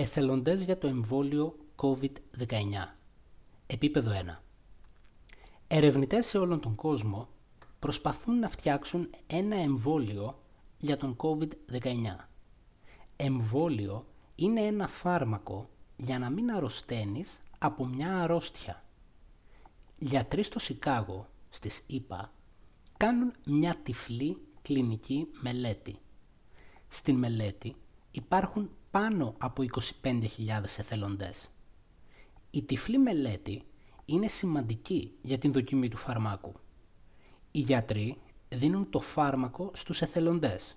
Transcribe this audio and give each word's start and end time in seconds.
Εθελοντές 0.00 0.62
για 0.62 0.78
το 0.78 0.86
εμβόλιο 0.86 1.56
COVID-19 1.76 2.06
Επίπεδο 3.66 4.10
1 4.10 4.38
Ερευνητές 5.68 6.26
σε 6.26 6.38
όλον 6.38 6.60
τον 6.60 6.74
κόσμο 6.74 7.28
προσπαθούν 7.78 8.38
να 8.38 8.48
φτιάξουν 8.48 9.10
ένα 9.26 9.56
εμβόλιο 9.56 10.42
για 10.78 10.96
τον 10.96 11.16
COVID-19. 11.16 11.88
Εμβόλιο 13.16 14.06
είναι 14.36 14.60
ένα 14.60 14.88
φάρμακο 14.88 15.68
για 15.96 16.18
να 16.18 16.30
μην 16.30 16.50
αρρωσταίνεις 16.50 17.40
από 17.58 17.86
μια 17.86 18.22
αρρώστια. 18.22 18.84
Γιατροί 19.98 20.42
στο 20.42 20.58
Σικάγο, 20.58 21.26
στις 21.50 21.82
ΗΠΑ, 21.86 22.32
κάνουν 22.96 23.32
μια 23.44 23.76
τυφλή 23.82 24.36
κλινική 24.62 25.28
μελέτη. 25.40 25.98
Στην 26.88 27.16
μελέτη 27.16 27.76
υπάρχουν 28.10 28.70
πάνω 28.90 29.34
από 29.38 29.64
25.000 30.02 30.20
εθελοντές. 30.62 31.50
Η 32.50 32.62
τυφλή 32.62 32.98
μελέτη 32.98 33.62
είναι 34.04 34.28
σημαντική 34.28 35.12
για 35.22 35.38
την 35.38 35.52
δοκιμή 35.52 35.88
του 35.88 35.96
φαρμάκου. 35.96 36.52
Οι 37.50 37.58
γιατροί 37.58 38.20
δίνουν 38.48 38.90
το 38.90 39.00
φάρμακο 39.00 39.70
στους 39.74 40.02
εθελοντές. 40.02 40.76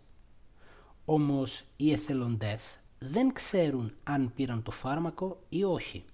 Όμως 1.05 1.63
οι 1.75 1.91
εθελοντές 1.91 2.79
δεν 2.99 3.33
ξέρουν 3.33 3.93
αν 4.03 4.33
πήραν 4.33 4.63
το 4.63 4.71
φάρμακο 4.71 5.43
ή 5.49 5.63
όχι. 5.63 6.05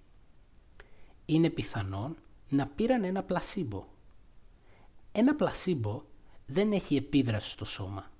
Είναι 1.26 1.50
πιθανόν 1.50 2.18
να 2.50 2.68
πήραν 2.68 3.04
ένα 3.04 3.24
πλασίμπο. 3.24 3.88
Ένα 5.12 5.36
πλασίμπο 5.36 6.04
δεν 6.46 6.72
έχει 6.72 6.96
επίδραση 6.96 7.50
στο 7.50 7.66
σώμα. 7.66 8.12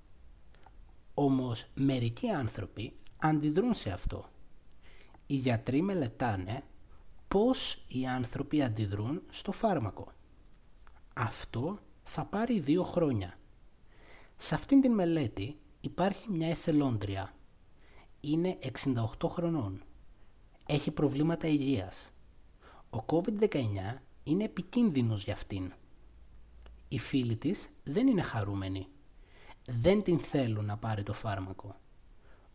Όμως 1.20 1.66
μερικοί 1.74 2.28
άνθρωποι 2.28 2.92
αντιδρούν 3.18 3.74
σε 3.74 3.90
αυτό. 3.90 4.24
Οι 5.26 5.34
γιατροί 5.34 5.82
μελετάνε 5.82 6.62
πώς 7.28 7.84
οι 7.88 8.06
άνθρωποι 8.06 8.62
αντιδρούν 8.62 9.22
στο 9.30 9.52
φάρμακο. 9.52 10.12
Αυτό 11.14 11.78
θα 12.02 12.24
πάρει 12.24 12.60
δύο 12.60 12.82
χρόνια. 12.82 13.38
Σε 14.36 14.54
αυτήν 14.54 14.80
την 14.80 14.92
μελέτη 14.92 15.58
υπάρχει 15.80 16.30
μια 16.30 16.48
εθελόντρια. 16.48 17.34
Είναι 18.20 18.58
68 19.20 19.28
χρονών. 19.28 19.82
Έχει 20.66 20.90
προβλήματα 20.90 21.48
υγείας. 21.48 22.12
Ο 22.90 22.98
COVID-19 23.06 23.64
είναι 24.22 24.44
επικίνδυνος 24.44 25.24
για 25.24 25.32
αυτήν. 25.32 25.72
Οι 26.88 26.98
φίλοι 26.98 27.36
της 27.36 27.68
δεν 27.82 28.06
είναι 28.06 28.22
χαρούμενοι. 28.22 28.86
Δεν 29.66 30.02
την 30.02 30.18
θέλουν 30.18 30.64
να 30.64 30.76
πάρει 30.76 31.02
το 31.02 31.12
φάρμακο. 31.12 31.76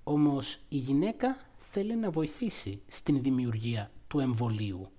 Όμως 0.03 0.59
η 0.69 0.77
γυναίκα 0.77 1.37
θέλει 1.57 1.95
να 1.95 2.11
βοηθήσει 2.11 2.81
στην 2.87 3.21
δημιουργία 3.21 3.91
του 4.07 4.19
εμβολίου. 4.19 4.89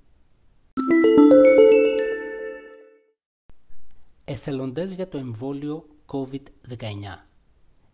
Εθελοντές 4.24 4.92
για 4.92 5.08
το 5.08 5.18
εμβόλιο 5.18 5.86
COVID-19 6.06 6.80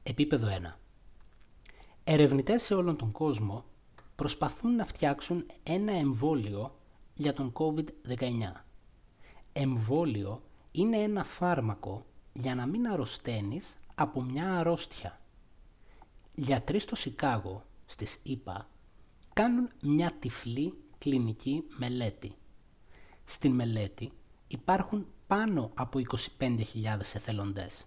Επίπεδο 0.02 0.48
1 0.48 0.74
Ερευνητές 2.04 2.62
σε 2.62 2.74
όλον 2.74 2.96
τον 2.96 3.12
κόσμο 3.12 3.64
προσπαθούν 4.14 4.74
να 4.74 4.86
φτιάξουν 4.86 5.46
ένα 5.62 5.92
εμβόλιο 5.92 6.74
για 7.14 7.32
τον 7.32 7.52
COVID-19. 7.52 7.84
Εμβόλιο 9.52 10.42
είναι 10.72 10.96
ένα 10.96 11.24
φάρμακο 11.24 12.04
για 12.32 12.54
να 12.54 12.66
μην 12.66 12.86
αρρωσταίνεις 12.86 13.76
από 13.94 14.22
μια 14.22 14.58
αρρώστια 14.58 15.22
γιατροί 16.34 16.78
στο 16.78 16.96
Σικάγο, 16.96 17.64
στις 17.86 18.18
ΗΠΑ, 18.22 18.68
κάνουν 19.32 19.68
μια 19.82 20.12
τυφλή 20.18 20.74
κλινική 20.98 21.64
μελέτη. 21.76 22.34
Στην 23.24 23.52
μελέτη 23.52 24.12
υπάρχουν 24.48 25.06
πάνω 25.26 25.70
από 25.74 26.00
25.000 26.38 26.58
εθελοντές. 26.98 27.86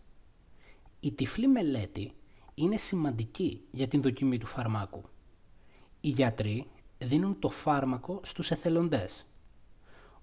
Η 1.00 1.12
τυφλή 1.12 1.48
μελέτη 1.48 2.14
είναι 2.56 2.78
σημαντική 2.78 3.62
για 3.72 3.88
την 3.88 4.02
δοκιμή 4.02 4.38
του 4.38 4.48
φαρμάκου. 4.48 5.04
Οι 6.02 6.10
γιατροί 6.10 6.68
δίνουν 6.98 7.40
το 7.40 7.50
φάρμακο 7.50 8.20
στους 8.24 8.52
εθελοντές. 8.52 9.26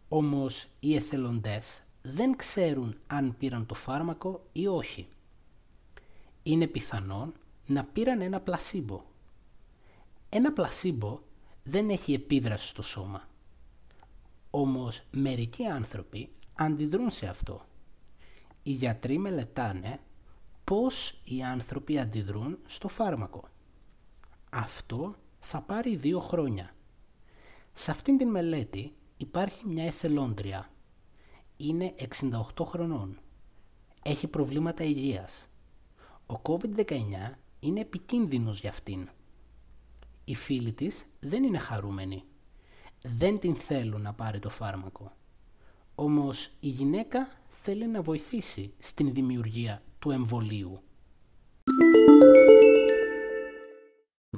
Όμως 0.08 0.66
οι 0.80 0.94
εθελοντές 0.94 1.82
δεν 2.02 2.36
ξέρουν 2.36 2.96
αν 3.06 3.36
πήραν 3.38 3.66
το 3.66 3.74
φάρμακο 3.74 4.46
ή 4.52 4.66
όχι. 4.66 5.08
Είναι 6.42 6.66
πιθανόν 6.66 7.34
να 7.66 7.84
πήραν 7.84 8.20
ένα 8.20 8.40
πλασίμπο. 8.40 9.04
Ένα 10.28 10.52
πλασίμπο 10.52 11.20
δεν 11.62 11.88
έχει 11.88 12.12
επίδραση 12.12 12.66
στο 12.66 12.82
σώμα. 12.82 13.28
Όμως 14.50 15.02
μερικοί 15.10 15.66
άνθρωποι 15.66 16.32
αντιδρούν 16.54 17.10
σε 17.10 17.26
αυτό. 17.26 17.66
Οι 18.62 18.70
γιατροί 18.70 19.18
μελετάνε 19.18 20.00
πώς 20.64 21.20
οι 21.24 21.42
άνθρωποι 21.42 21.98
αντιδρούν 21.98 22.58
στο 22.66 22.88
φάρμακο. 22.88 23.48
Αυτό 24.50 25.14
θα 25.40 25.60
πάρει 25.60 25.96
δύο 25.96 26.20
χρόνια. 26.20 26.74
Σε 27.72 27.90
αυτήν 27.90 28.18
την 28.18 28.30
μελέτη 28.30 28.94
υπάρχει 29.16 29.68
μια 29.68 29.84
εθελόντρια. 29.84 30.70
Είναι 31.56 31.94
68 32.56 32.64
χρονών. 32.64 33.18
Έχει 34.02 34.26
προβλήματα 34.26 34.84
υγείας. 34.84 35.48
Ο 36.26 36.40
COVID-19 36.42 36.92
είναι 37.60 37.80
επικίνδυνος 37.80 38.60
για 38.60 38.70
αυτήν. 38.70 39.08
Οι 40.24 40.34
φίλοι 40.34 40.72
της 40.72 41.06
δεν 41.20 41.44
είναι 41.44 41.58
χαρούμενοι. 41.58 42.24
Δεν 43.02 43.38
την 43.38 43.56
θέλουν 43.56 44.00
να 44.02 44.12
πάρει 44.12 44.38
το 44.38 44.48
φάρμακο. 44.48 45.12
Όμως 45.94 46.50
η 46.60 46.68
γυναίκα 46.68 47.28
θέλει 47.48 47.86
να 47.86 48.02
βοηθήσει 48.02 48.74
στην 48.78 49.12
δημιουργία 49.12 49.82
του 49.98 50.10
εμβολίου. 50.10 50.82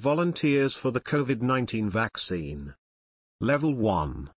Volunteers 0.03 0.75
for 0.83 0.91
the 0.91 1.01
COVID-19 1.01 1.89
vaccine. 1.91 2.75
Level 3.41 3.75
1. 3.75 4.31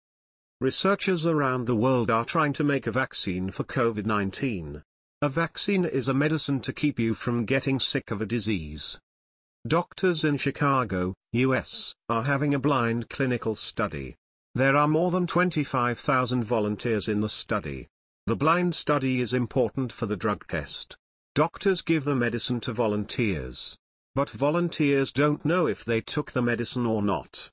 Researchers 0.59 1.25
around 1.25 1.65
the 1.65 1.75
world 1.75 2.09
are 2.09 2.25
trying 2.25 2.53
to 2.53 2.63
make 2.63 2.85
a 2.87 2.91
vaccine 2.91 3.51
for 3.51 3.63
COVID-19. 3.63 4.81
A 5.23 5.29
vaccine 5.29 5.83
is 5.83 6.09
a 6.09 6.13
medicine 6.13 6.59
to 6.59 6.71
keep 6.71 6.99
you 6.99 7.15
from 7.15 7.45
getting 7.45 7.79
sick 7.79 8.11
of 8.11 8.21
a 8.21 8.25
disease. 8.27 8.99
Doctors 9.67 10.23
in 10.23 10.37
Chicago, 10.37 11.15
US, 11.33 11.95
are 12.07 12.21
having 12.21 12.53
a 12.53 12.59
blind 12.59 13.09
clinical 13.09 13.55
study. 13.55 14.13
There 14.53 14.75
are 14.75 14.87
more 14.87 15.09
than 15.09 15.25
25,000 15.25 16.43
volunteers 16.43 17.09
in 17.09 17.21
the 17.21 17.29
study. 17.29 17.87
The 18.27 18.35
blind 18.35 18.75
study 18.75 19.19
is 19.19 19.33
important 19.33 19.91
for 19.91 20.05
the 20.05 20.15
drug 20.15 20.45
test. 20.47 20.95
Doctors 21.33 21.81
give 21.81 22.03
the 22.03 22.15
medicine 22.15 22.59
to 22.59 22.71
volunteers. 22.71 23.75
But 24.13 24.29
volunteers 24.29 25.11
don't 25.11 25.43
know 25.43 25.65
if 25.65 25.83
they 25.83 25.99
took 25.99 26.31
the 26.31 26.43
medicine 26.43 26.85
or 26.85 27.01
not. 27.01 27.49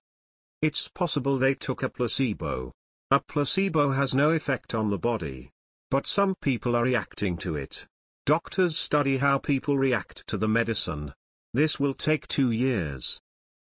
It's 0.60 0.88
possible 0.88 1.38
they 1.38 1.54
took 1.54 1.82
a 1.82 1.88
placebo. 1.88 2.72
A 3.10 3.20
placebo 3.20 3.92
has 3.92 4.14
no 4.14 4.32
effect 4.32 4.74
on 4.74 4.90
the 4.90 4.98
body. 4.98 5.48
But 5.94 6.08
some 6.08 6.34
people 6.40 6.74
are 6.74 6.82
reacting 6.82 7.36
to 7.36 7.54
it. 7.54 7.86
Doctors 8.26 8.76
study 8.76 9.18
how 9.18 9.38
people 9.38 9.78
react 9.78 10.26
to 10.26 10.36
the 10.36 10.48
medicine. 10.48 11.14
This 11.52 11.78
will 11.78 11.94
take 11.94 12.26
two 12.26 12.50
years. 12.50 13.20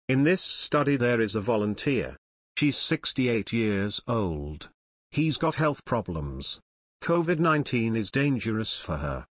In 0.09 0.23
this 0.23 0.41
study 0.41 0.97
there 0.97 1.21
is 1.21 1.35
a 1.35 1.39
volunteer. 1.39 2.17
She's 2.57 2.75
68 2.75 3.53
years 3.53 4.01
old. 4.05 4.69
He's 5.11 5.37
got 5.37 5.55
health 5.55 5.85
problems. 5.85 6.59
COVID-19 7.01 7.95
is 7.95 8.11
dangerous 8.11 8.77
for 8.77 8.97
her. 8.97 9.25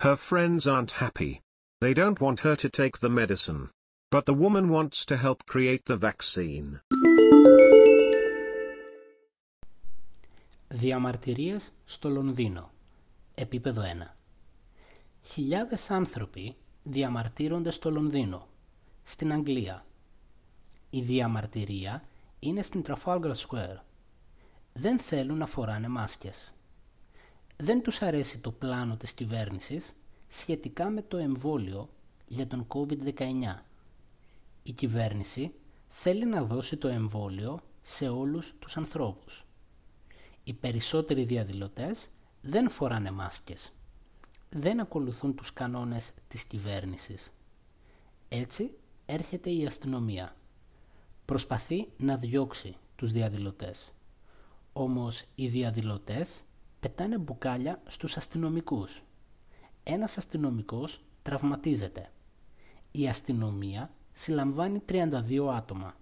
Her 0.00 0.14
friends 0.14 0.66
aren't 0.68 1.00
happy. 1.00 1.40
They 1.80 1.94
don't 1.94 2.20
want 2.20 2.40
her 2.40 2.56
to 2.56 2.68
take 2.68 2.98
the 2.98 3.08
medicine. 3.08 3.70
But 4.10 4.26
the 4.26 4.34
woman 4.34 4.68
wants 4.68 5.06
to 5.06 5.16
help 5.16 5.46
create 5.46 5.86
the 5.86 5.96
vaccine. 5.96 6.80
Διαμαρτυρίες 10.70 11.72
στο 11.84 12.08
Λονδίνο. 12.08 12.70
Επίπεδο 13.34 13.82
1. 13.82 14.14
Χιλιάδες 15.22 15.90
άνθρωποι 15.90 16.56
διαμαρτύρονται 16.82 17.70
στο 17.70 17.90
Λονδίνο, 17.90 18.46
στην 19.02 19.32
Αγγλία. 19.32 19.86
Η 20.90 21.00
διαμαρτυρία 21.00 22.02
είναι 22.38 22.62
στην 22.62 22.82
Trafalgar 22.86 23.32
Square. 23.34 23.76
Δεν 24.72 24.98
θέλουν 24.98 25.38
να 25.38 25.46
φοράνε 25.46 25.88
μάσκες. 25.88 26.54
Δεν 27.56 27.82
τους 27.82 28.02
αρέσει 28.02 28.38
το 28.38 28.50
πλάνο 28.50 28.96
της 28.96 29.12
κυβέρνησης 29.12 29.94
σχετικά 30.26 30.90
με 30.90 31.02
το 31.02 31.16
εμβόλιο 31.16 31.88
για 32.26 32.46
τον 32.46 32.66
COVID-19. 32.68 33.62
Η 34.62 34.72
κυβέρνηση 34.72 35.54
θέλει 35.88 36.26
να 36.26 36.44
δώσει 36.44 36.76
το 36.76 36.88
εμβόλιο 36.88 37.60
σε 37.82 38.08
όλους 38.08 38.54
τους 38.58 38.76
ανθρώπους. 38.76 39.47
Οι 40.48 40.52
περισσότεροι 40.52 41.24
διαδηλωτές 41.24 42.10
δεν 42.40 42.70
φοράνε 42.70 43.10
μάσκες. 43.10 43.72
Δεν 44.50 44.80
ακολουθούν 44.80 45.34
τους 45.34 45.52
κανόνες 45.52 46.12
της 46.28 46.44
κυβέρνησης. 46.44 47.32
Έτσι 48.28 48.76
έρχεται 49.06 49.50
η 49.50 49.66
αστυνομία. 49.66 50.36
Προσπαθεί 51.24 51.88
να 51.96 52.16
διώξει 52.16 52.76
τους 52.96 53.12
διαδηλωτές. 53.12 53.92
Όμως 54.72 55.24
οι 55.34 55.48
διαδηλωτές 55.48 56.42
πετάνε 56.80 57.18
μπουκάλια 57.18 57.82
στους 57.86 58.16
αστυνομικούς. 58.16 59.02
Ένας 59.82 60.18
αστυνομικός 60.18 61.00
τραυματίζεται. 61.22 62.10
Η 62.90 63.08
αστυνομία 63.08 63.90
συλλαμβάνει 64.12 64.80
32 64.80 65.52
άτομα. 65.52 65.96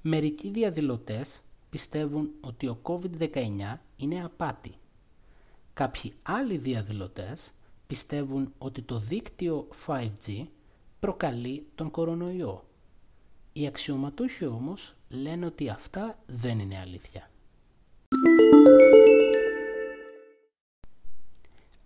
Μερικοί 0.00 0.50
διαδηλωτές 0.50 1.44
πιστεύουν 1.70 2.30
ότι 2.40 2.66
ο 2.66 2.78
COVID-19 2.82 3.78
είναι 3.96 4.24
απάτη. 4.24 4.74
Κάποιοι 5.74 6.12
άλλοι 6.22 6.56
διαδηλωτές 6.56 7.52
πιστεύουν 7.86 8.52
ότι 8.58 8.82
το 8.82 8.98
δίκτυο 8.98 9.68
5G 9.86 10.46
προκαλεί 11.00 11.66
τον 11.74 11.90
κορονοϊό. 11.90 12.64
Οι 13.52 13.66
αξιωματούχοι 13.66 14.46
όμως 14.46 14.94
λένε 15.08 15.46
ότι 15.46 15.68
αυτά 15.68 16.18
δεν 16.26 16.58
είναι 16.58 16.78
αλήθεια. 16.78 17.30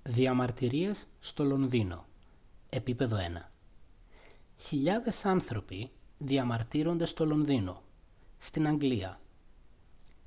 Διαμαρτυρίες 0.03 1.07
στο 1.21 1.45
Λονδίνο. 1.45 2.07
Επίπεδο 2.71 3.17
1. 3.17 3.51
Χιλιάδες 4.57 5.25
άνθρωποι 5.25 5.91
διαμαρτύρονται 6.19 7.05
στο 7.05 7.27
Λονδίνο, 7.27 7.83
στην 8.39 8.67
Αγγλία. 8.67 9.21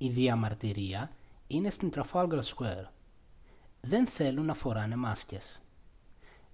Η 0.04 0.10
διαμαρτυρία 0.10 1.12
είναι 1.48 1.70
στην 1.70 1.92
Trafalgar 1.96 2.42
Square. 2.56 2.86
Δεν 3.82 4.08
θέλουν 4.08 4.46
να 4.46 4.54
φοράνε 4.54 4.96
μάσκες. 4.96 5.62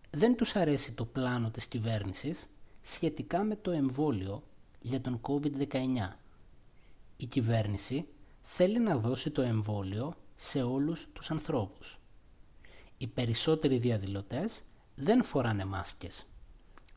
Δεν 0.10 0.36
τους 0.36 0.56
αρέσει 0.56 0.92
το 0.92 1.06
πλάνο 1.06 1.50
της 1.50 1.66
κυβέρνησης 1.66 2.50
σχετικά 2.82 3.44
με 3.44 3.56
το 3.56 3.72
εμβόλιο 3.72 4.44
για 4.82 5.02
τον 5.02 5.22
COVID-19. 5.22 5.78
Η 7.18 7.26
κυβέρνηση 7.26 8.08
θέλει 8.44 8.80
να 8.80 8.98
δώσει 8.98 9.30
το 9.32 9.42
εμβόλιο 9.42 10.14
σε 10.36 10.62
όλους 10.64 11.08
τους 11.14 11.32
ανθρώπους. 11.32 12.00
Οι 12.98 13.08
περισσότεροι 13.08 13.78
διαδηλωτές 13.78 14.64
δεν 14.96 15.24
φοράνε 15.24 15.66
μάσκες. 15.66 16.26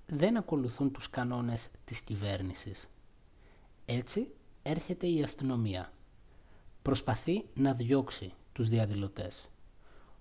Δεν 0.07 0.37
ακολουθούν 0.37 0.93
τους 0.93 1.11
κανόνες 1.11 1.71
της 1.85 2.01
κυβέρνησης. 2.01 2.89
Έτσι 3.85 4.35
έρχεται 4.63 5.07
η 5.07 5.23
αστυνομία. 5.23 5.93
Προσπαθεί 6.82 7.44
να 7.55 7.73
διώξει 7.73 8.32
τους 8.52 8.69
διαδηλωτές. 8.69 9.50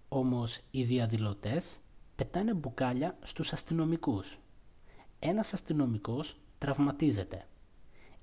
Όμως 0.09 0.59
οι 0.71 0.83
διαδηλωτές 0.83 1.79
πετάνε 2.15 2.53
μπουκάλια 2.53 3.17
στους 3.21 3.53
αστυνομικούς. 3.53 4.39
Ένας 5.19 5.53
αστυνομικός 5.53 6.37
τραυματίζεται. 6.57 7.47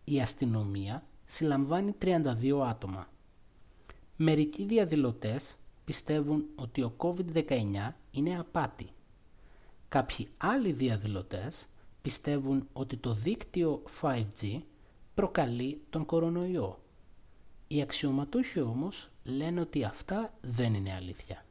Η 0.04 0.20
αστυνομία 0.20 1.06
συλλαμβάνει 1.24 1.94
32 1.98 2.62
άτομα. 2.66 3.08
Μερικοί 4.16 4.64
διαδηλωτές 4.64 5.56
πιστεύουν 5.84 6.46
ότι 6.54 6.82
ο 6.82 6.94
COVID-19 6.96 7.94
είναι 8.10 8.38
απάτη. 8.38 8.90
Κάποιοι 9.88 10.28
άλλοι 10.36 10.72
διαδηλωτές 10.72 11.66
πιστεύουν 12.02 12.68
ότι 12.72 12.96
το 12.96 13.14
δίκτυο 13.14 13.82
5G 14.00 14.60
προκαλεί 15.14 15.80
τον 15.90 16.06
κορονοϊό. 16.06 16.78
Οι 17.67 17.81
αξιωματούχοι 17.81 18.59
όμως 18.59 19.09
λένε 19.23 19.59
ότι 19.59 19.83
αυτά 19.83 20.33
δεν 20.41 20.73
είναι 20.73 20.93
αλήθεια. 20.93 21.45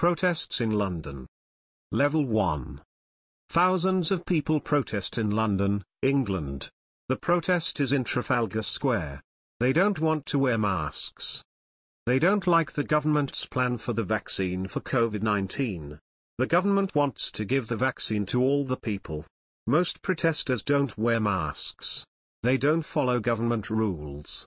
Protests 0.00 0.60
in 0.60 0.70
London. 0.70 1.24
Level 1.92 2.24
1. 2.26 2.80
Thousands 3.48 4.10
of 4.10 4.24
people 4.24 4.60
protest 4.60 5.18
in 5.18 5.30
London, 5.30 5.82
England. 6.02 6.68
The 7.08 7.16
protest 7.16 7.80
is 7.80 7.92
in 7.92 8.04
Trafalgar 8.04 8.62
Square. 8.62 9.20
They 9.58 9.72
don't 9.72 9.98
want 9.98 10.26
to 10.26 10.38
wear 10.38 10.58
masks. 10.58 11.42
They 12.06 12.18
don't 12.18 12.46
like 12.46 12.72
the 12.72 12.84
government's 12.84 13.44
plan 13.44 13.76
for 13.78 13.92
the 13.92 14.04
vaccine 14.04 14.68
for 14.68 14.80
COVID-19. 14.80 15.98
The 16.38 16.46
government 16.46 16.94
wants 16.94 17.32
to 17.32 17.44
give 17.44 17.66
the 17.66 17.82
vaccine 17.88 18.24
to 18.26 18.40
all 18.40 18.64
the 18.64 18.76
people. 18.76 19.26
Most 19.66 20.00
protesters 20.02 20.62
don't 20.62 20.96
wear 20.96 21.20
masks. 21.20 22.04
They 22.43 22.57
don't 22.57 22.81
follow 22.83 23.21
government 23.21 23.69
rules. 23.69 24.45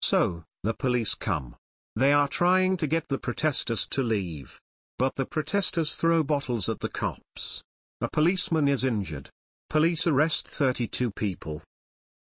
So, 0.00 0.44
the 0.62 0.72
police 0.72 1.14
come. 1.14 1.56
They 1.96 2.12
are 2.12 2.28
trying 2.28 2.76
to 2.78 2.86
get 2.86 3.08
the 3.08 3.18
protesters 3.18 3.86
to 3.88 4.02
leave. 4.02 4.60
But 4.98 5.16
the 5.16 5.26
protesters 5.26 5.96
throw 5.96 6.22
bottles 6.22 6.68
at 6.68 6.78
the 6.78 6.88
cops. 6.88 7.62
A 8.00 8.08
policeman 8.08 8.68
is 8.68 8.84
injured. 8.84 9.30
Police 9.68 10.06
arrest 10.06 10.46
32 10.46 11.10
people. 11.10 11.62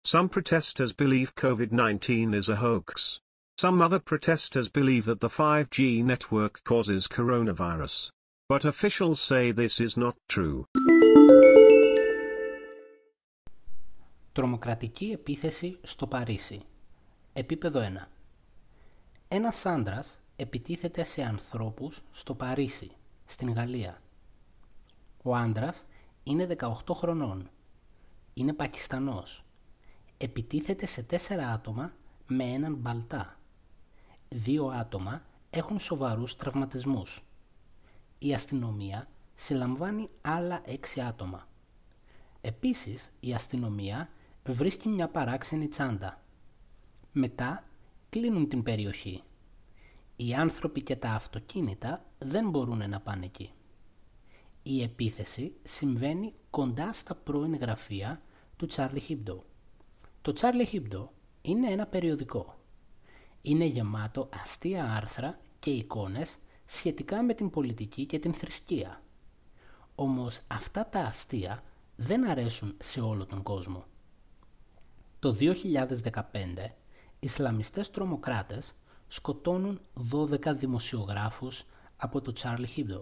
Some 0.05 0.28
protesters 0.28 0.93
believe 0.93 1.34
COVID-19 1.34 2.34
is 2.34 2.50
a 2.50 2.56
hoax. 2.56 3.19
Some 3.58 3.81
other 3.81 3.99
protesters 3.99 4.69
believe 4.69 5.06
that 5.06 5.20
the 5.20 5.28
5G 5.28 6.05
network 6.05 6.62
causes 6.64 7.08
coronavirus. 7.08 8.10
But 8.49 8.64
officials 8.64 9.20
say 9.20 9.52
this 9.52 9.81
is 9.81 9.96
not 9.96 10.16
true. 10.28 10.66
Τρομοκρατική 14.38 15.05
επίθεση 15.05 15.79
στο 15.82 16.06
Παρίσι. 16.06 16.62
Επίπεδο 17.32 17.81
1. 17.81 18.08
Ένας 19.29 19.67
άντρας 19.67 20.20
επιτίθεται 20.36 21.05
σε 21.05 21.22
ανθρώπους 21.22 22.03
στο 22.10 22.34
Παρίσι, 22.34 22.91
στην 23.24 23.53
Γαλλία. 23.53 24.03
Ο 25.22 25.36
άντρας 25.36 25.86
είναι 26.22 26.46
18 26.46 26.94
χρονών. 26.94 27.51
Είναι 28.34 28.53
Πακιστανός. 28.53 29.44
Επιτίθεται 30.19 30.86
σε 30.86 31.03
τέσσερα 31.03 31.48
άτομα 31.48 31.93
με 32.27 32.44
έναν 32.44 32.74
μπαλτά. 32.74 33.39
Δύο 34.29 34.67
άτομα 34.67 35.22
έχουν 35.51 35.81
σοβαρούς 35.81 36.36
τραυματισμούς. 36.36 37.22
Η 38.19 38.34
αστυνομία 38.34 39.08
συλλαμβάνει 39.34 40.10
άλλα 40.20 40.63
έξι 40.65 41.01
άτομα. 41.01 41.48
Επίσης, 42.41 43.13
η 43.20 43.34
αστυνομία 43.34 44.08
βρίσκει 44.52 44.88
μια 44.88 45.08
παράξενη 45.08 45.69
τσάντα. 45.69 46.22
Μετά 47.12 47.64
κλείνουν 48.08 48.48
την 48.48 48.62
περιοχή. 48.62 49.22
Οι 50.17 50.34
άνθρωποι 50.34 50.81
και 50.82 50.96
τα 50.96 51.10
αυτοκίνητα 51.10 52.05
δεν 52.19 52.50
μπορούν 52.50 52.90
να 52.90 53.00
πάνε 53.00 53.24
εκεί. 53.24 53.52
Η 54.62 54.82
επίθεση 54.82 55.52
συμβαίνει 55.62 56.34
κοντά 56.50 56.93
στα 56.93 57.14
πρώην 57.14 57.55
γραφεία 57.55 58.22
του 58.56 58.67
Τσάρλι 58.67 59.00
Χίμπντο. 59.00 59.44
Το 60.22 60.32
Τσάρλι 60.32 60.64
Χίμπντο 60.64 61.12
είναι 61.43 61.70
ένα 61.70 61.86
περιοδικό. 61.86 62.58
Είναι 63.43 63.64
γεμάτο 63.64 64.28
αστεία 64.43 64.93
άρθρα 64.93 65.38
και 65.58 65.70
εικόνες 65.70 66.38
σχετικά 66.64 67.22
με 67.22 67.34
την 67.34 67.50
πολιτική 67.50 68.06
και 68.06 68.19
την 68.19 68.34
θρησκεία. 68.34 69.02
Όμως 69.94 70.40
αυτά 70.46 70.86
τα 70.86 71.00
αστεία 71.00 71.62
δεν 71.96 72.28
αρέσουν 72.28 72.74
σε 72.78 73.00
όλο 73.00 73.26
τον 73.26 73.43
κόσμο. 73.43 73.84
Το 75.20 75.32
2015, 75.32 76.75
Ισλαμιστές 77.20 77.91
τρομοκράτες 77.91 78.75
σκοτώνουν 79.08 79.81
12 80.13 80.55
δημοσιογράφους 80.55 81.65
από 81.96 82.20
το 82.20 82.32
Charlie 82.39 82.77
Hebdo. 82.77 83.01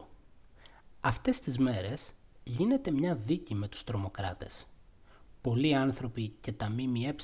Αυτές 1.00 1.40
τις 1.40 1.58
μέρες 1.58 2.12
γίνεται 2.44 2.90
μια 2.90 3.14
δίκη 3.14 3.54
με 3.54 3.68
τους 3.68 3.84
τρομοκράτες. 3.84 4.66
Πολλοί 5.40 5.74
άνθρωποι 5.74 6.28
και 6.40 6.52
τα 6.52 6.70
ΜΜΕ 6.70 7.14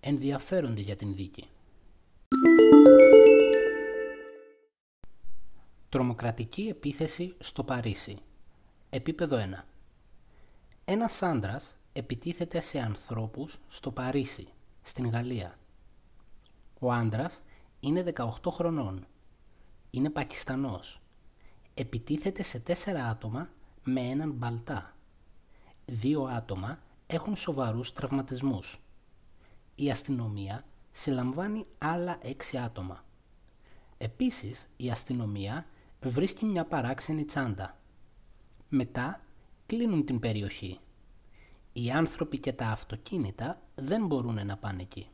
ενδιαφέρονται 0.00 0.80
για 0.80 0.96
την 0.96 1.14
δίκη. 1.14 1.48
Τρομοκρατική 5.88 6.62
επίθεση 6.62 7.34
στο 7.38 7.64
Παρίσι. 7.64 8.18
Επίπεδο 8.90 9.36
1. 9.36 9.64
Ένας 10.84 11.22
άντρας 11.22 11.74
επιτίθεται 11.92 12.60
σε 12.60 12.78
ανθρώπους 12.80 13.58
στο 13.68 13.90
Παρίσι, 13.90 14.48
στην 14.82 15.08
Γαλλία. 15.08 15.58
Ο 16.78 16.92
άντρας 16.92 17.42
είναι 17.80 18.02
18 18.02 18.50
χρονών. 18.50 19.06
είναι 19.90 20.10
Πακιστανός. 20.10 21.00
Επιτίθεται 21.74 22.42
σε 22.42 22.58
τέσσερα 22.58 23.04
άτομα 23.04 23.48
με 23.82 24.00
έναν 24.00 24.30
μπαλτά. 24.30 24.96
Δύο 25.84 26.24
άτομα 26.24 26.78
έχουν 27.06 27.36
σοβαρούς 27.36 27.92
τραυματισμούς. 27.92 28.80
Η 29.74 29.90
αστυνομία 29.90 30.64
συλλαμβάνει 30.90 31.66
άλλα 31.78 32.18
έξι 32.22 32.58
άτομα. 32.58 33.04
Επίσης, 33.98 34.68
η 34.76 34.90
αστυνομία 34.90 35.66
βρίσκει 36.02 36.44
μια 36.44 36.64
παράξενη 36.64 37.24
τσάντα. 37.24 37.78
Μετά 38.68 39.20
κλείνουν 39.66 40.04
την 40.04 40.18
περιοχή. 40.18 40.80
Οι 41.72 41.90
άνθρωποι 41.90 42.38
και 42.38 42.52
τα 42.52 42.66
αυτοκίνητα 42.66 43.62
δεν 43.74 44.06
μπορούν 44.06 44.46
να 44.46 44.56
πάνε 44.56 44.82
εκεί. 44.82 45.08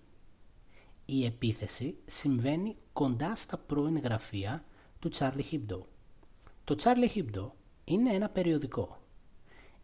Η 1.04 1.24
επίθεση 1.24 1.96
συμβαίνει 2.06 2.76
κοντά 2.92 3.36
στα 3.36 3.58
πρώην 3.58 3.98
γραφεία 3.98 4.64
του 4.98 5.10
Charlie 5.14 5.42
Hebdo. 5.52 5.80
Το 6.64 6.76
Charlie 6.78 7.16
Hebdo 7.16 7.50
είναι 7.84 8.10
ένα 8.10 8.28
περιοδικό. 8.28 9.00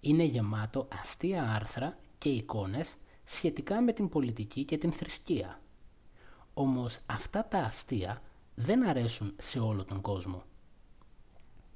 Είναι 0.01 0.25
γεμάτο 0.25 0.89
αστεία 1.01 1.53
άρθρα 1.53 1.99
και 2.19 2.29
εικόνες 2.29 2.97
σχετικά 3.25 3.81
με 3.81 3.93
την 3.93 4.09
πολιτική 4.09 4.65
και 4.65 4.79
την 4.79 4.93
θρησκεία. 4.93 5.61
Όμως 6.55 6.99
αυτά 7.07 7.49
τα 7.49 7.59
αστεία 7.59 8.23
δεν 8.55 8.89
αρέσουν 8.89 9.35
σε 9.39 9.59
όλο 9.59 9.85
τον 9.85 10.01
κόσμο. 10.01 10.43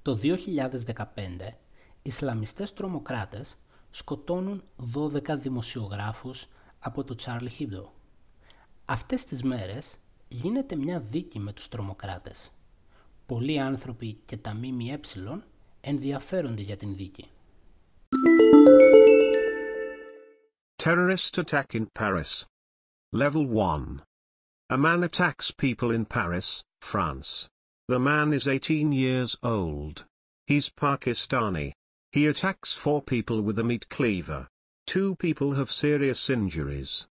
Το 0.03 0.19
2015, 0.23 1.59
Ισλαμιστές 2.03 2.73
τρομοκράτες 2.73 3.59
σκοτώνουν 3.97 4.63
12 4.95 5.37
δημοσιογράφους 5.39 6.47
από 6.79 7.05
το 7.05 7.17
Charlie 7.19 7.59
Hebdo. 7.59 7.85
Αυτές 8.85 9.25
τις 9.25 9.43
μέρες 9.43 9.99
γίνεται 10.29 10.77
μια 10.77 11.01
δίκη 11.01 11.39
με 11.39 11.53
τους 11.53 11.69
τρομοκράτες. 11.69 12.53
Πολλοί 13.27 13.61
άνθρωποι 13.61 14.21
και 14.25 14.37
τα 14.37 14.55
ΜΜΕ 14.55 15.01
ενδιαφέρονται 15.81 16.63
για 16.63 16.77
την 16.77 16.95
δίκη. 16.95 17.29
Terrorist 20.83 21.35
attack 21.45 21.69
in 21.79 21.87
Paris. 21.99 22.45
Level 23.23 23.45
1. 23.49 24.03
A 24.75 24.77
man 24.77 25.03
attacks 25.09 25.51
people 25.65 25.91
in 25.99 26.05
Paris, 26.05 26.49
France. 26.91 27.49
The 27.93 28.01
man 28.11 28.33
is 28.39 28.47
18 28.47 28.93
years 28.93 29.37
old. 29.43 30.05
He's 30.51 30.69
Pakistani. 30.87 31.73
He 32.17 32.29
attacks 32.29 32.73
four 32.73 33.03
people 33.03 33.43
with 33.43 33.59
a 33.59 33.63
meat 33.63 33.91
cleaver. 33.91 34.49
Two 34.87 35.17
people 35.17 35.53
have 35.53 35.71
serious 35.71 36.31
injuries. 36.31 37.07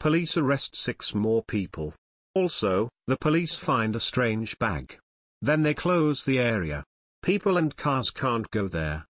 Police 0.00 0.36
arrest 0.36 0.74
six 0.74 1.14
more 1.14 1.44
people. 1.44 1.94
Also, 2.34 2.88
the 3.06 3.16
police 3.16 3.54
find 3.54 3.94
a 3.94 4.00
strange 4.00 4.58
bag. 4.58 4.98
Then 5.42 5.62
they 5.62 5.74
close 5.74 6.24
the 6.24 6.40
area. 6.40 6.82
People 7.22 7.56
and 7.56 7.76
cars 7.76 8.10
can't 8.10 8.50
go 8.50 8.66
there. 8.66 9.06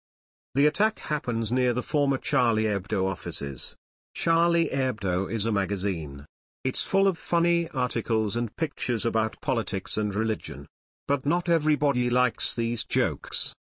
The 0.54 0.66
attack 0.68 1.00
happens 1.00 1.50
near 1.50 1.72
the 1.72 1.82
former 1.82 2.18
Charlie 2.18 2.66
Hebdo 2.66 3.04
offices. 3.04 3.74
Charlie 4.14 4.68
Hebdo 4.68 5.28
is 5.28 5.44
a 5.44 5.50
magazine. 5.50 6.24
It's 6.62 6.84
full 6.84 7.08
of 7.08 7.18
funny 7.18 7.68
articles 7.70 8.36
and 8.36 8.54
pictures 8.54 9.04
about 9.04 9.40
politics 9.40 9.96
and 9.96 10.14
religion. 10.14 10.68
But 11.08 11.26
not 11.26 11.48
everybody 11.48 12.10
likes 12.10 12.54
these 12.54 12.84
jokes. 12.84 13.56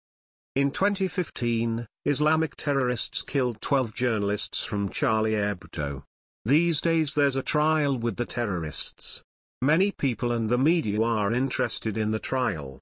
In 0.57 0.71
2015, 0.71 1.89
Islamic 2.05 2.55
terrorists 2.55 3.23
killed 3.23 3.61
12 3.61 3.93
journalists 3.93 4.63
from 4.63 4.89
Charlie 4.89 5.33
Hebdo. 5.33 6.05
These 6.45 6.81
days 6.81 7.15
there's 7.15 7.35
a 7.35 7.43
trial 7.43 7.99
with 7.99 8.15
the 8.15 8.25
terrorists. 8.25 9.23
Many 9.61 9.91
people 9.91 10.31
and 10.31 10.49
the 10.49 10.57
media 10.57 11.03
are 11.03 11.33
interested 11.33 11.97
in 11.97 12.13
the 12.13 12.21
trial. 12.21 12.79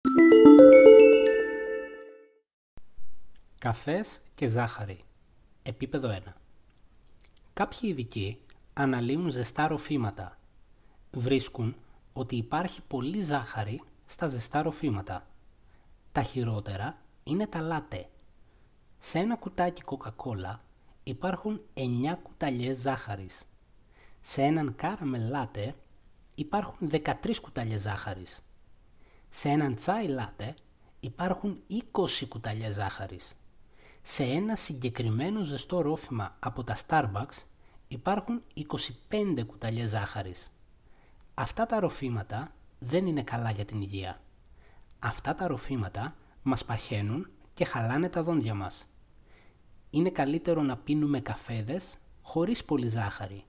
Καφές 3.59 4.21
και 4.35 4.49
ζάχαρη. 4.49 5.05
Επίπεδο 5.63 6.09
1. 6.09 6.35
Κάποιοι 7.53 7.81
ειδικοί 7.83 8.39
αναλύουν 8.73 9.31
ζεστά 9.31 9.67
ροφήματα. 9.67 10.39
Βρίσκουν 11.11 11.77
ότι 12.13 12.37
υπάρχει 12.37 12.81
πολύ 12.83 13.23
ζάχαρη 13.23 13.81
στα 14.05 14.29
ζεστά 14.29 14.63
ροφήματα. 14.63 15.27
Τα 16.13 16.23
χειρότερα 16.23 17.02
είναι 17.25 17.47
τα 17.47 17.61
λάτε. 17.61 18.09
Σε 18.99 19.19
ένα 19.19 19.37
κουτάκι 19.37 19.83
κοκακόλα 19.83 20.63
υπάρχουν 21.03 21.61
9 21.75 21.81
κουταλιές 22.23 22.79
ζάχαρης. 22.79 23.43
Σε 24.21 24.43
έναν 24.43 24.75
κάραμε 24.77 25.19
λάτε 25.19 25.75
υπάρχουν 26.35 26.91
13 26.91 27.41
κουταλιές 27.41 27.81
ζάχαρης. 27.81 28.41
Σε 29.29 29.49
έναν 29.49 29.75
τσάι 29.75 30.07
λάτε 30.07 30.55
υπάρχουν 31.01 31.63
20 31.71 32.27
κουταλιές 32.29 32.75
ζάχαρης. 32.75 33.35
Σε 34.03 34.23
ένα 34.23 34.57
συγκεκριμένο 34.57 35.43
ζεστό 35.43 35.81
ρόφημα 35.81 36.37
από 36.39 36.65
τα 36.65 36.77
Starbucks 36.87 37.45
υπάρχουν 37.89 38.43
25 39.11 39.45
κουταλιές 39.47 39.89
ζάχαρης. 39.89 40.53
Αυτά 41.35 41.67
τα 41.67 41.81
ροφήματα 41.81 42.55
δεν 42.79 43.07
είναι 43.07 43.23
καλά 43.23 43.51
για 43.51 43.65
την 43.65 43.81
υγεία. 43.81 44.21
Αυτά 44.99 45.35
τα 45.35 45.47
ροφήματα 45.47 46.17
μας 46.43 46.65
παχαίνουν 46.65 47.31
και 47.55 47.65
χαλάνε 47.65 48.09
τα 48.09 48.23
δόντια 48.23 48.55
μας. 48.55 48.87
Είναι 49.91 50.11
καλύτερο 50.11 50.63
να 50.63 50.77
πίνουμε 50.77 51.21
καφέδες 51.21 51.97
χωρίς 52.23 52.65
πολύ 52.65 52.89
ζάχαρη. 52.89 53.45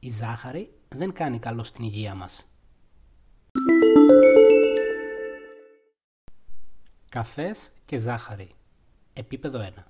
Η 0.00 0.10
ζάχαρη 0.10 0.74
δεν 0.88 1.12
κάνει 1.12 1.38
καλό 1.38 1.64
στην 1.64 1.84
υγεία 1.84 2.14
μας. 2.14 2.48
Καφές 7.08 7.72
και 7.84 7.98
ζάχαρη. 7.98 8.50
Επίπεδο 9.12 9.60
1. 9.60 9.84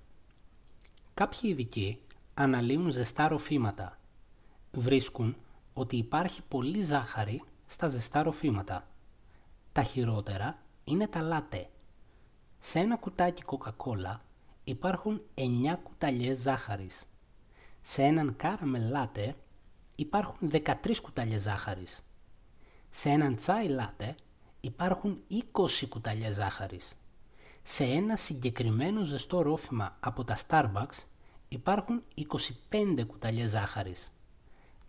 Κάποιοι 1.14 1.40
ειδικοί 1.42 2.00
αναλύουν 2.34 2.90
ζεστά 2.90 3.28
ροφήματα. 3.28 3.98
Βρίσκουν 4.72 5.36
ότι 5.72 5.96
υπάρχει 5.96 6.42
πολύ 6.42 6.82
ζάχαρη 6.82 7.42
στα 7.66 7.88
ζεστά 7.88 8.22
ροφήματα. 8.22 8.88
Τα 9.72 9.82
χειρότερα 9.82 10.58
είναι 10.84 11.08
τα 11.08 11.20
λάτε. 11.20 11.68
Σε 12.66 12.78
ένα 12.78 12.96
κουτάκι 12.96 13.42
κοκακόλα 13.42 14.20
υπάρχουν 14.64 15.22
9 15.34 15.42
κουταλιές 15.82 16.38
ζάχαρης. 16.38 17.04
Σε 17.82 18.02
έναν 18.02 18.36
κάραμε 18.36 18.78
λάτε 18.78 19.36
υπάρχουν 19.94 20.50
13 20.52 21.00
κουταλιές 21.02 21.42
ζάχαρης. 21.42 22.04
Σε 22.90 23.08
έναν 23.08 23.36
τσάι 23.36 23.68
λάτε 23.68 24.14
υπάρχουν 24.60 25.22
20 25.30 25.86
κουταλιές 25.88 26.34
ζάχαρης. 26.34 26.92
Σε 27.62 27.84
ένα 27.84 28.16
συγκεκριμένο 28.16 29.02
ζεστό 29.02 29.42
ρόφημα 29.42 29.96
από 30.00 30.24
τα 30.24 30.36
Starbucks 30.46 31.04
υπάρχουν 31.48 32.02
25 32.70 33.04
κουταλιές 33.06 33.50
ζάχαρης. 33.50 34.12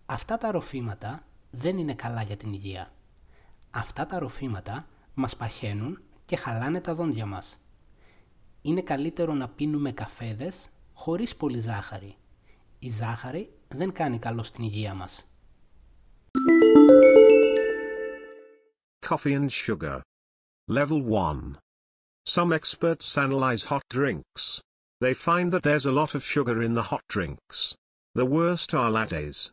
Αυτά 0.05 0.38
τα 0.38 0.51
ροφήματα 0.51 1.24
δεν 1.51 1.77
είναι 1.77 1.94
καλά 1.94 2.22
για 2.22 2.38
την 2.38 2.53
υγεία. 2.53 2.91
Αυτά 3.72 4.05
τα 4.05 4.20
ροφήματα 4.20 4.88
μας 5.13 5.36
παχαίνουν 5.36 6.01
και 6.25 6.36
χαλάνε 6.36 6.82
τα 6.82 6.96
δόντια 6.96 7.25
μας. 7.25 7.58
Είναι 8.64 8.83
καλύτερο 8.83 9.35
να 9.35 9.49
πίνουμε 9.49 9.92
καφέδες 9.92 10.69
χωρίς 10.92 11.37
πολύ 11.37 11.61
ζάχαρη. 11.61 12.16
Η 12.78 12.90
ζάχαρη 12.90 13.52
δεν 13.69 13.92
κάνει 13.92 14.19
καλό 14.19 14.42
στην 14.42 14.64
υγεία 14.64 14.95
μας. 14.95 15.25
Coffee 19.09 19.35
and 19.35 19.50
sugar. 19.50 20.00
Level 20.78 21.02
1. 21.02 21.59
Some 22.35 22.52
experts 22.52 23.19
analyze 23.19 23.64
hot 23.64 23.83
drinks. 23.88 24.61
They 25.00 25.14
find 25.14 25.50
that 25.52 25.62
there's 25.62 25.87
a 25.87 25.97
lot 26.00 26.14
of 26.14 26.23
sugar 26.35 26.62
in 26.62 26.75
the 26.75 26.88
hot 26.90 27.04
drinks. 27.09 27.75
The 28.21 28.26
worst 28.37 28.75
are 28.75 28.90
lattes. 28.99 29.50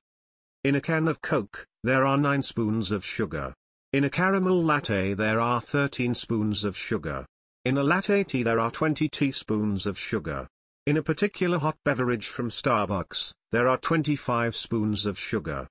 In 0.68 0.76
a 0.76 0.82
can 0.90 1.08
of 1.08 1.22
Coke, 1.22 1.66
there 1.84 2.06
are 2.06 2.18
9 2.18 2.42
spoons 2.42 2.92
of 2.92 3.06
sugar. 3.06 3.48
In 3.94 4.04
a 4.04 4.10
caramel 4.10 4.62
latte 4.64 5.14
there 5.14 5.40
are 5.40 5.62
13 5.62 6.14
spoons 6.14 6.64
of 6.64 6.78
sugar. 6.78 7.26
In 7.66 7.78
a 7.78 7.84
latte 7.84 8.24
tea 8.24 8.44
there 8.44 8.60
are 8.60 8.72
20 8.72 9.10
teaspoons 9.10 9.86
of 9.86 9.98
sugar. 9.98 10.48
In 10.86 10.98
a 10.98 11.04
particular 11.04 11.58
hot 11.58 11.76
beverage 11.84 12.28
from 12.28 12.50
Starbucks, 12.50 13.34
there 13.52 13.68
are 13.68 13.78
25 13.78 14.56
spoons 14.56 15.06
of 15.06 15.20
sugar. 15.20 15.68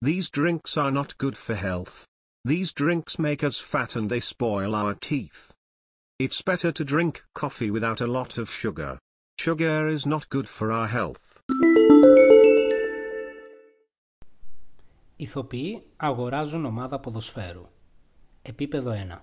These 0.00 0.30
drinks 0.30 0.76
are 0.76 0.90
not 0.90 1.18
good 1.18 1.36
for 1.36 1.54
health. 1.54 2.06
These 2.44 2.72
drinks 2.72 3.18
make 3.18 3.44
us 3.44 3.58
fat 3.58 3.96
and 3.96 4.08
they 4.08 4.20
spoil 4.20 4.74
our 4.74 4.94
teeth. 4.94 5.54
It's 6.18 6.40
better 6.40 6.72
to 6.72 6.84
drink 6.84 7.22
coffee 7.34 7.70
without 7.70 8.00
a 8.00 8.06
lot 8.06 8.38
of 8.38 8.48
sugar. 8.48 8.98
Sugar 9.38 9.88
is 9.88 10.06
not 10.06 10.30
good 10.30 10.48
for 10.48 10.72
our 10.72 10.86
health. 10.86 11.40
Ηθοποιοί 15.18 15.82
αγοράζουν 15.96 16.64
ομάδα 16.64 17.00
ποδοσφαίρου. 17.00 17.66
Επίπεδο 18.42 18.90
1. 18.90 19.20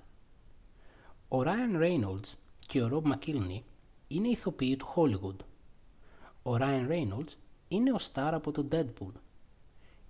Ο 1.30 1.42
Ryan 1.42 1.76
Reynolds 1.82 2.32
και 2.58 2.82
ο 2.82 2.88
Rob 2.92 3.12
McKilney 3.12 3.60
είναι 4.08 4.28
ηθοποιοί 4.28 4.76
του 4.76 4.86
Hollywood. 4.94 5.36
Ο 6.42 6.56
Ryan 6.56 6.88
Reynolds 6.88 7.32
είναι 7.68 7.92
ο 7.92 7.98
στάρ 7.98 8.34
από 8.34 8.52
το 8.52 8.68
Deadpool. 8.72 9.12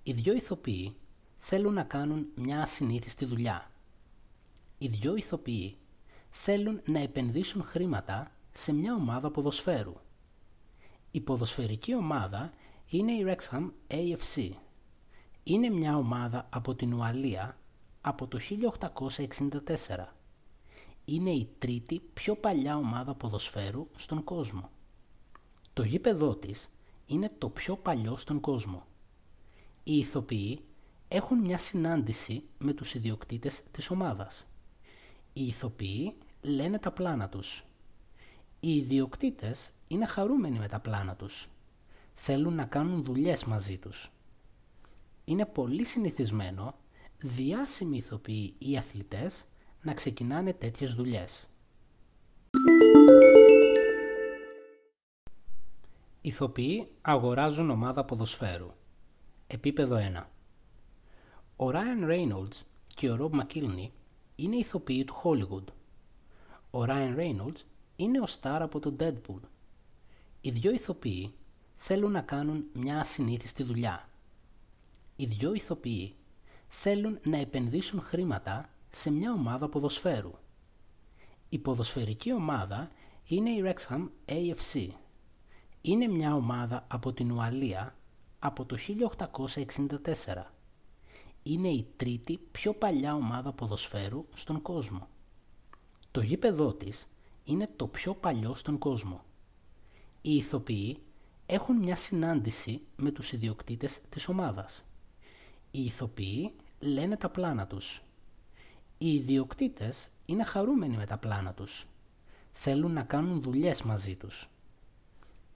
Οι 0.03 0.13
δυο 0.13 0.35
ηθοποιοί 0.35 0.97
θέλουν 1.39 1.73
να 1.73 1.83
κάνουν 1.83 2.27
μια 2.35 2.63
ασυνήθιστη 2.63 3.25
δουλειά. 3.25 3.71
οι 4.79 4.87
δυο 4.87 5.17
ηθοποιοί 5.17 5.77
θέλουν 6.31 6.81
να 6.87 6.99
επενδύσουν 7.01 7.63
χρήματα 7.63 8.33
σε 8.53 8.73
μια 8.73 8.95
ομάδα 8.95 9.31
ποδοσφαίρου. 9.31 9.95
Η 11.11 11.21
ποδοσφαιρική 11.21 11.95
ομάδα 11.95 12.53
είναι 12.89 13.13
η 13.13 13.25
Wrexham 13.27 13.71
AFC. 13.89 14.51
Είναι 15.43 15.69
μια 15.69 15.97
ομάδα 15.97 16.49
από 16.51 16.75
την 16.75 16.93
Ουαλία 16.93 17.59
από 18.01 18.27
το 18.27 18.39
1864. 18.39 20.18
Είναι 21.11 21.31
η 21.31 21.49
τρίτη 21.59 22.03
πιο 22.15 22.37
παλιά 22.37 22.77
ομάδα 22.77 23.15
ποδοσφαίρου 23.15 23.89
στον 23.97 24.25
κόσμο. 24.25 24.71
Το 25.73 25.83
γήπεδό 25.83 26.37
της 26.37 26.71
είναι 27.07 27.31
το 27.39 27.49
πιο 27.49 27.77
παλιό 27.77 28.17
στον 28.17 28.41
κόσμο. 28.41 28.87
Οι 29.85 29.99
ηθοποιοί 29.99 30.61
έχουν 31.09 31.39
μια 31.39 31.59
συνάντηση 31.59 32.43
με 32.59 32.73
τους 32.73 32.95
ιδιοκτήτες 32.95 33.63
της 33.71 33.91
ομάδας. 33.91 34.47
Οι 35.33 35.47
ηθοποιοί 35.47 36.17
λένε 36.43 36.79
τα 36.79 36.91
πλάνα 36.91 37.29
τους. 37.29 37.65
Οι 38.61 38.77
ιδιοκτήτες 38.77 39.73
είναι 39.89 40.07
χαρούμενοι 40.07 40.59
με 40.59 40.69
τα 40.69 40.81
πλάνα 40.81 41.15
τους. 41.15 41.49
Θέλουν 42.15 42.55
να 42.55 42.65
κάνουν 42.65 43.05
δουλειές 43.05 43.45
μαζί 43.45 43.77
τους. 43.77 44.13
Είναι 45.25 45.47
πολύ 45.47 45.85
συνηθισμένο 45.85 46.75
διάσημοι 47.19 47.97
ηθοποιοί 47.97 48.55
ή 48.59 48.77
αθλητές 48.77 49.45
να 49.83 49.95
ξεκινάνε 49.95 50.53
τέτοιες 50.53 50.95
δουλειές. 50.95 51.49
Ηθοποιοί 56.21 56.87
αγοράζουν 57.01 57.71
ομάδα 57.71 58.05
ποδοσφαίρου. 58.05 58.71
Επίπεδο 59.47 59.97
1. 59.97 60.25
Ο 61.57 61.71
Ryan 61.71 62.09
Reynolds 62.11 62.63
και 62.87 63.11
ο 63.11 63.17
Rob 63.21 63.41
McKilney 63.41 63.91
είναι 64.37 64.57
ηθοποιοί 64.57 65.05
του 65.05 65.15
Hollywood. 65.23 65.73
Ο 66.71 66.85
Ryan 66.85 67.17
Reynolds 67.17 67.63
είναι 67.97 68.21
ο 68.21 68.27
στάρ 68.27 68.63
από 68.63 68.79
το 68.79 68.97
Deadpool. 69.01 69.41
Οι 70.41 70.51
δυο 70.51 70.73
ηθοποιοί 70.73 71.35
θέλουν 71.77 72.11
να 72.11 72.21
κάνουν 72.21 72.65
μια 72.73 73.01
ασυνήθιστη 73.01 73.63
δουλειά. 73.63 74.09
Οι 75.17 75.25
δυο 75.25 75.55
ηθοποιοί 75.55 76.15
θέλουν 76.69 77.19
να 77.25 77.37
επενδύσουν 77.37 78.01
χρήματα 78.01 78.71
σε 78.91 79.11
μια 79.11 79.33
ομάδα 79.33 79.69
ποδοσφαίρου. 79.69 80.33
Η 81.49 81.59
ποδοσφαιρική 81.59 82.33
ομάδα 82.33 82.91
είναι 83.27 83.51
η 83.51 83.63
Wrexham 83.65 84.09
AFC. 84.27 84.89
Είναι 85.81 86.07
μια 86.07 86.35
ομάδα 86.35 86.85
από 86.89 87.13
την 87.13 87.31
Ουαλία 87.31 87.97
από 88.39 88.65
το 88.65 88.77
1864. 88.77 90.45
Είναι 91.43 91.69
η 91.69 91.87
τρίτη 91.97 92.39
πιο 92.53 92.75
παλιά 92.75 93.15
ομάδα 93.15 93.53
ποδοσφαίρου 93.53 94.27
στον 94.35 94.63
κόσμο. 94.63 95.09
Το 96.11 96.21
γήπεδό 96.21 96.73
της 96.73 97.09
είναι 97.45 97.69
το 97.77 97.87
πιο 97.87 98.15
παλιό 98.15 98.55
στον 98.55 98.79
κόσμο. 98.79 99.25
Οι 100.23 100.37
ηθοποιοί 100.37 101.03
έχουν 101.47 101.77
μια 101.77 101.97
συνάντηση 101.97 102.81
με 102.97 103.11
τους 103.11 103.33
ιδιοκτήτες 103.33 104.01
της 104.09 104.29
ομάδας. 104.29 104.85
Οι 105.71 105.85
ηθοποιοί 105.85 106.55
λένε 106.79 107.17
τα 107.17 107.29
πλάνα 107.29 107.67
τους. 107.67 108.03
Οι 108.99 109.15
ιδιοκτήτες 109.15 110.11
είναι 110.27 110.45
χαρούμενοι 110.45 110.97
με 110.97 111.07
τα 111.07 111.17
πλάνα 111.17 111.53
τους. 111.53 111.87
Θέλουν 112.53 112.93
να 112.93 113.03
κάνουν 113.03 113.43
δουλειές 113.43 113.83
μαζί 113.83 114.15
τους. 114.15 114.49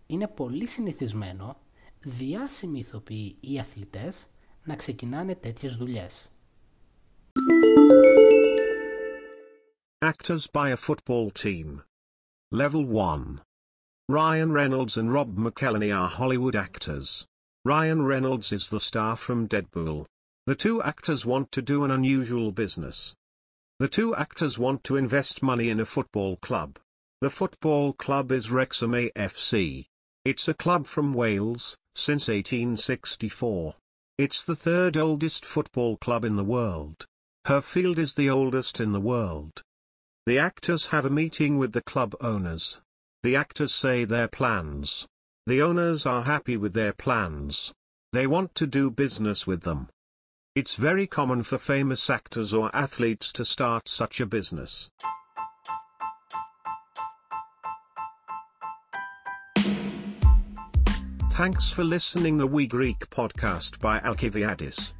Είναι 0.07 0.29
πολύ 0.29 0.67
συνηθισμένο 0.67 1.57
διάσημοι 2.01 2.79
ηθοποιοί 2.79 3.37
ή 3.41 3.59
αθλητές 3.59 4.27
να 4.65 4.77
ξεκινάνε 4.77 5.35
τέτοιες 5.35 5.77
δουλειές. 5.77 6.31
Actors 10.05 10.45
by 10.53 10.69
a 10.71 10.77
football 10.77 11.31
team. 11.31 11.69
Level 12.51 12.85
1. 12.85 13.41
Ryan 14.09 14.51
Reynolds 14.53 14.97
and 14.97 15.13
Rob 15.17 15.31
McElhenney 15.37 15.93
are 16.01 16.09
Hollywood 16.09 16.57
actors. 16.57 17.27
Ryan 17.65 18.01
Reynolds 18.13 18.49
is 18.53 18.69
the 18.69 18.81
star 18.89 19.15
from 19.17 19.49
Deadpool. 19.53 20.05
The 20.51 20.57
two 20.65 20.83
actors 20.93 21.25
want 21.33 21.47
to 21.53 21.63
do 21.73 21.85
an 21.85 21.91
unusual 21.91 22.51
business. 22.63 23.15
The 23.83 23.89
two 23.89 24.15
actors 24.15 24.61
want 24.61 24.85
to 24.85 24.95
invest 24.95 25.43
money 25.43 25.69
in 25.69 25.81
a 25.81 25.85
football 25.85 26.37
club. 26.37 26.79
The 27.21 27.31
football 27.31 27.93
club 27.93 28.31
is 28.31 28.53
Wrexham 28.53 28.93
AFC. 28.93 29.87
It's 30.25 30.47
a 30.47 30.55
club 30.55 30.87
from 30.87 31.15
Wales, 31.15 31.77
since 31.97 32.29
1864. 32.29 33.75
It's 34.19 34.45
the 34.45 34.55
third 34.55 34.97
oldest 34.97 35.45
football 35.45 35.97
club 35.97 36.25
in 36.25 36.37
the 36.37 36.45
world. 36.45 37.07
Her 37.47 37.61
field 37.61 37.99
is 37.99 38.15
the 38.15 38.31
oldest 38.31 38.79
in 38.79 38.93
the 38.93 39.01
world. 39.01 39.65
The 40.27 40.39
actors 40.39 40.87
have 40.95 41.05
a 41.05 41.11
meeting 41.11 41.59
with 41.59 41.73
the 41.73 41.83
club 41.83 42.15
owners. 42.21 42.81
The 43.25 43.35
actors 43.35 43.75
say 43.75 44.05
their 44.05 44.29
plans. 44.29 45.09
The 45.47 45.61
owners 45.61 46.07
are 46.07 46.23
happy 46.23 46.57
with 46.57 46.75
their 46.75 46.93
plans. 46.93 47.73
They 48.13 48.29
want 48.29 48.55
to 48.55 48.69
do 48.69 48.93
business 48.93 49.45
with 49.45 49.63
them. 49.63 49.89
It's 50.55 50.75
very 50.75 51.07
common 51.07 51.45
for 51.45 51.57
famous 51.57 52.11
actors 52.11 52.53
or 52.53 52.71
athletes 52.77 53.33
to 53.33 53.45
start 53.45 53.89
such 53.89 54.21
a 54.21 54.27
business. 54.27 54.91
Thanks 61.31 61.71
for 61.71 61.85
listening 61.85 62.37
the 62.37 62.47
We 62.47 62.67
Greek 62.67 63.09
podcast 63.09 63.81
by 63.81 63.99
Alcibiadis. 64.01 64.93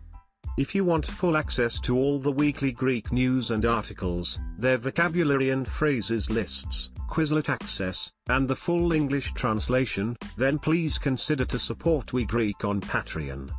If 0.57 0.75
you 0.75 0.85
want 0.85 1.05
full 1.05 1.37
access 1.37 1.79
to 1.81 1.99
all 1.99 2.19
the 2.19 2.33
weekly 2.33 2.73
Greek 2.73 3.13
news 3.13 3.51
and 3.51 3.67
articles, 3.67 4.41
their 4.57 4.79
vocabulary 4.79 5.51
and 5.51 5.69
phrases 5.69 6.31
lists, 6.31 6.93
Quizlet 7.11 7.51
access, 7.51 8.11
and 8.31 8.49
the 8.49 8.57
full 8.57 8.95
English 8.95 9.35
translation, 9.35 10.17
then 10.39 10.59
please 10.59 10.97
consider 10.97 11.45
to 11.45 11.59
support 11.59 12.15
We 12.15 12.25
Greek 12.25 12.65
on 12.65 12.81
Patreon. 12.81 13.51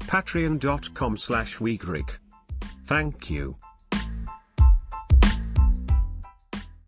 Patreon.com 0.00 1.16
slash. 1.16 1.60
Thank 2.84 3.30
you. 3.30 3.56